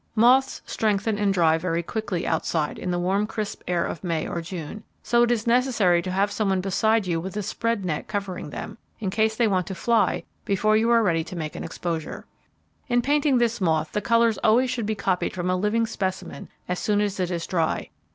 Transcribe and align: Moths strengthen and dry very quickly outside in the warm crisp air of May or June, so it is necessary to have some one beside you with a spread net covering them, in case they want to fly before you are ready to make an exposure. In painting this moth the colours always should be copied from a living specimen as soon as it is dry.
Moths 0.15 0.63
strengthen 0.65 1.19
and 1.19 1.31
dry 1.31 1.59
very 1.59 1.83
quickly 1.83 2.25
outside 2.25 2.79
in 2.79 2.89
the 2.89 2.97
warm 2.97 3.27
crisp 3.27 3.61
air 3.67 3.85
of 3.85 4.03
May 4.03 4.27
or 4.27 4.41
June, 4.41 4.81
so 5.03 5.21
it 5.21 5.29
is 5.29 5.45
necessary 5.45 6.01
to 6.01 6.09
have 6.09 6.31
some 6.31 6.49
one 6.49 6.59
beside 6.59 7.05
you 7.05 7.19
with 7.21 7.37
a 7.37 7.43
spread 7.43 7.85
net 7.85 8.07
covering 8.07 8.49
them, 8.49 8.79
in 8.99 9.11
case 9.11 9.35
they 9.35 9.47
want 9.47 9.67
to 9.67 9.75
fly 9.75 10.23
before 10.43 10.75
you 10.75 10.89
are 10.89 11.03
ready 11.03 11.23
to 11.23 11.35
make 11.35 11.55
an 11.55 11.63
exposure. 11.63 12.25
In 12.87 13.03
painting 13.03 13.37
this 13.37 13.61
moth 13.61 13.91
the 13.91 14.01
colours 14.01 14.39
always 14.43 14.71
should 14.71 14.87
be 14.87 14.95
copied 14.95 15.33
from 15.33 15.51
a 15.51 15.55
living 15.55 15.85
specimen 15.85 16.49
as 16.67 16.79
soon 16.79 16.99
as 16.99 17.19
it 17.19 17.29
is 17.29 17.45
dry. 17.45 17.91